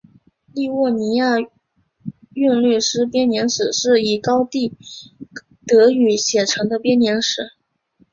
[0.55, 1.35] 利沃尼亚
[2.33, 4.73] 韵律诗编年史是以高地
[5.67, 7.51] 德语写成的编年史。